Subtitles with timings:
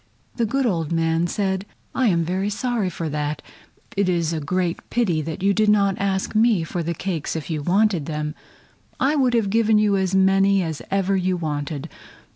[0.37, 1.63] The good old man said:
[1.93, 3.43] "I am very sorry for that.
[3.95, 7.61] It is a great pity you did not ask me for the cakes if you
[7.61, 8.33] wanted them.
[8.99, 11.87] I would have given you as many as ever you wanted.